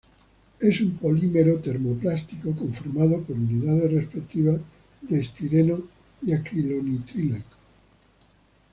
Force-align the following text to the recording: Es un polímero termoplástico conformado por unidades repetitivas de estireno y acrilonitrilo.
Es 0.59 0.81
un 0.81 0.97
polímero 0.97 1.59
termoplástico 1.59 2.51
conformado 2.55 3.21
por 3.21 3.35
unidades 3.37 3.93
repetitivas 3.93 4.59
de 5.03 5.19
estireno 5.19 5.79
y 6.23 6.33
acrilonitrilo. 6.33 7.37